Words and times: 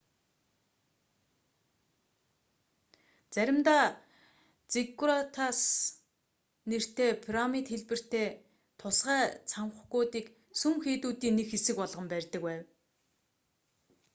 заримдаа 3.33 3.85
зиггуратс 4.71 5.61
нэртэй 6.69 7.11
пирамид 7.25 7.65
хэлбэртэй 7.71 8.27
тусгай 8.79 9.23
цамхгуудыг 9.49 10.25
сүм 10.61 10.73
хийдүүдийн 10.85 11.35
нэг 11.37 11.47
хэсэг 11.51 11.75
болгон 11.81 12.05
барьдаг 12.11 12.41
байв 12.47 12.61